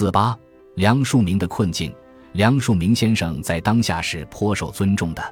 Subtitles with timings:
[0.00, 0.34] 四八，
[0.76, 1.94] 梁漱溟的困境。
[2.32, 5.22] 梁漱溟先生在当下是颇受尊重的，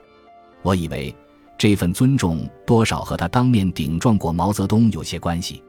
[0.60, 1.16] 我以为
[1.56, 5.64] 这份尊重多少和他当面顶撞过毛泽东有些关系。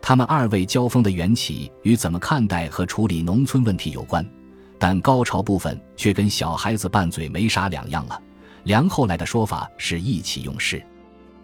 [0.00, 4.26] 他们二位交锋的缘起与怎么看待和处理农村问题有关，
[4.78, 8.18] 但高潮部分却跟小孩子拌嘴没啥两样了。
[8.62, 10.82] 梁后来的说法是意气用事。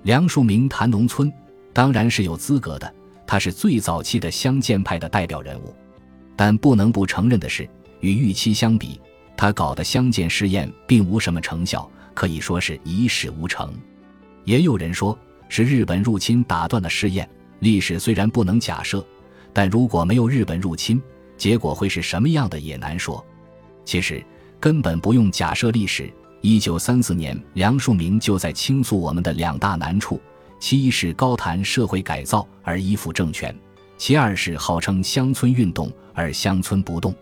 [0.05, 1.30] 梁漱溟谈农村
[1.71, 2.91] 当然是有资格的，
[3.27, 5.75] 他是最早期的乡建派的代表人物，
[6.36, 7.68] 但不能不承认的是，
[8.00, 9.00] 与预期相比。
[9.36, 13.72] 他搞的乡建试验并无什么成效，可以说是一事无成。
[14.44, 17.28] 也有人说是日本入侵打断了试验。
[17.61, 19.04] 历史虽然不能假设，
[19.52, 21.02] 但如果没有日本入侵，
[21.36, 23.25] 结果会是什么样的也难说。
[23.84, 24.25] 其实
[24.61, 26.12] 根本不用假设历史。
[26.40, 30.20] 一九三四年，梁漱溟就在倾诉我们的两大难处：
[30.61, 33.50] 其一是高谈社会改造而依附政权；
[33.97, 37.14] 其二是号称乡村运动而乡村不动。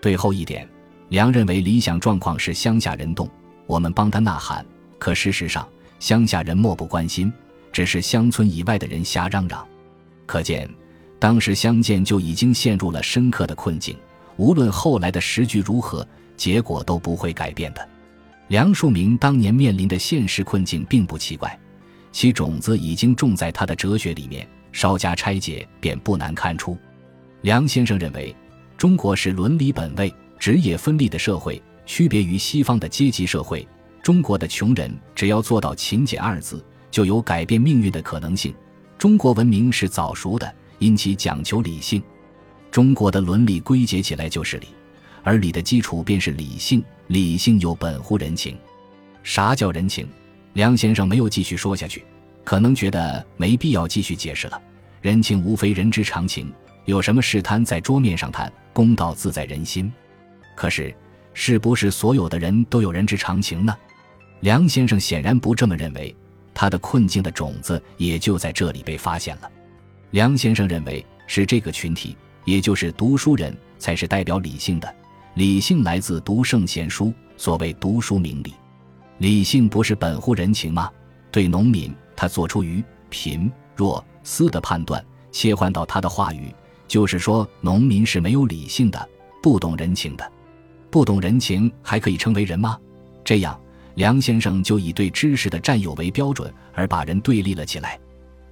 [0.00, 0.68] 对后一点。
[1.10, 3.30] 梁认为理想状况是乡下人动，
[3.68, 4.66] 我们帮他呐喊。
[4.98, 5.68] 可事实上，
[6.00, 7.32] 乡下人漠不关心，
[7.70, 9.64] 只是乡村以外的人瞎嚷嚷。
[10.26, 10.68] 可见，
[11.20, 13.96] 当时乡建就已经陷入了深刻的困境。
[14.36, 16.04] 无论后来的时局如何，
[16.36, 17.88] 结果都不会改变的。
[18.48, 21.56] 梁漱溟当年面临的现实困境并不奇怪，
[22.10, 24.44] 其种子已经种在他的哲学里面，
[24.76, 26.76] 稍加拆解便不难看出。
[27.40, 28.36] 梁先生认为，
[28.76, 30.12] 中国是伦理本位。
[30.38, 33.66] 职业分立的社会，区别于西方的阶级社会。
[34.02, 38.54] 中国的穷人只要做到勤俭二字，就有改变命运的可能性。
[38.98, 42.02] 中国文明是早熟的，因其讲求理性。
[42.70, 44.66] 中国的伦理归结起来就是理，
[45.22, 46.84] 而理的基础便是理性。
[47.06, 48.54] 理性又本乎人情。
[49.22, 50.06] 啥叫人情？
[50.52, 52.04] 梁先生没有继续说下去，
[52.46, 54.62] 可能觉得没必要继续解释了。
[55.02, 56.52] 人情无非人之常情，
[56.84, 59.92] 有什么事摊在桌面上谈，公道自在人心。
[60.54, 60.94] 可是，
[61.34, 63.76] 是不是所有的人都有人之常情呢？
[64.42, 66.14] 梁先生显然不这么认为，
[66.54, 69.50] 他的困境的种子也就在这里被发现了。
[70.12, 74.94] 梁先生认为，是这个群体，也就是读书人才是代表理性的。
[75.34, 78.54] 理性来自读圣贤书，所谓读书明理。
[79.18, 80.88] 理性不是本乎人情吗？
[81.32, 85.04] 对农民，他做出愚、贫、弱、私的判断。
[85.32, 86.50] 切换到他的话语，
[86.88, 89.06] 就是说，农民是没有理性的，
[89.42, 90.32] 不懂人情的。
[90.90, 92.78] 不懂人情还可以称为人吗？
[93.22, 93.60] 这样，
[93.96, 98.00] 梁先生就以对知识的占有为标准，而把人对立了起来。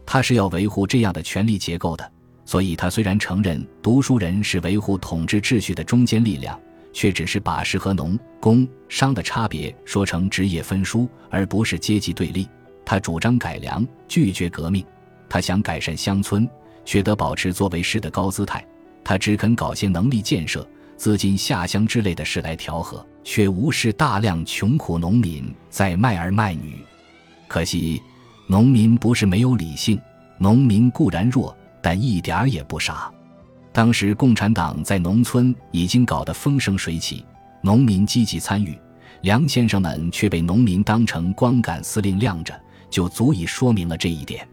[0.05, 2.13] 他是要维护这样的权力结构的，
[2.45, 6.61] 所以他虽然承认读书人是维护统治秩序的中坚力量，
[6.93, 12.47] 却只是把士和农、工、商的差别说成职业分殊，而不是阶级对立。
[12.85, 14.85] 他主张改良，拒绝革命。
[15.29, 16.49] 他想改善乡村，
[16.85, 18.65] 却得保持作为师的高姿态。
[19.03, 20.67] 他只肯搞些能力建设。
[20.97, 26.79] 资金下乡之类的事来调和，却无视大量穷苦农民在卖儿卖女。
[27.49, 28.01] 可惜，
[28.47, 30.01] 农民不是没有理性，
[30.39, 33.13] 农民固然弱，但一点儿也不傻。
[33.73, 37.27] 当时共产党在农村已经搞得风生水起，
[37.61, 38.79] 农民积极参与，
[39.23, 42.59] 梁先生们却被农民当成光杆司令晾着，
[42.95, 44.49] 就足以说明了这一点。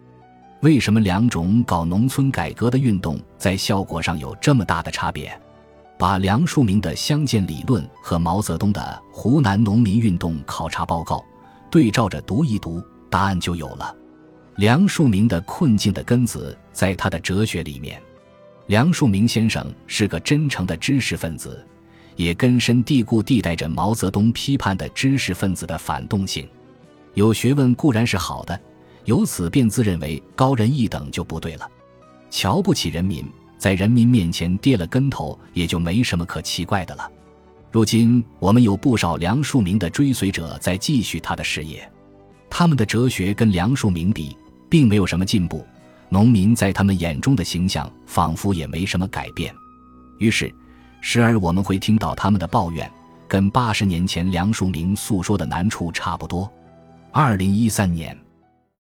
[0.62, 5.31] 为什么两种搞农村改革的运动在效果上有这么大的差别？
[5.96, 11.24] 把梁漱溟的乡建理论和毛泽东的湖南农民运动考察报告
[11.69, 12.81] 对照着读一读，
[13.12, 13.96] 答案就有了。
[14.56, 18.02] 梁漱溟的困境的根子在他的哲学里面。
[18.66, 21.63] 梁漱溟先生是个真诚的知识分子，
[22.16, 26.50] 也根深蒂固地带着毛泽东批判的知识分子的反动性。
[27.13, 28.59] 有学问固然是好的，
[29.05, 31.69] 由此便自认为高人一等就不对了，
[32.29, 33.25] 瞧不起人民。
[33.57, 37.07] 在人民面前跌了跟头，也就没什么可奇怪的了。
[37.69, 41.88] 如今我们有不少梁漱溟的追随者在继续他的事业，
[42.49, 44.35] 他们的哲学跟梁漱溟比，
[44.67, 45.63] 并没有什么进步。
[46.09, 49.53] 农民在他们眼中的形象，仿佛也没什么改变。
[50.17, 50.51] 于是，
[50.99, 52.91] 时而我们会听到他们的抱怨，
[53.28, 56.52] 跟八十年前梁漱溟诉说的难处差不多。
[57.11, 58.17] 二零一三年。